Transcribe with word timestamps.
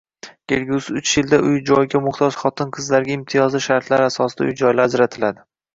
Kelgusi 0.51 0.95
uch 1.01 1.11
yilda 1.17 1.39
uy-joyga 1.49 2.01
muhtoj 2.07 2.33
xotin-qizlarga 2.41 3.17
imtiyozli 3.19 3.65
shartlar 3.71 4.09
asosida 4.11 4.51
uy-joylar 4.51 4.91
ajratiladi. 4.93 5.51